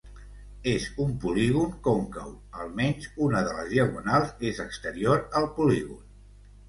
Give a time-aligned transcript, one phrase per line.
[0.69, 6.01] En un polígon còncau, almenys una de les diagonals és exterior al polígon.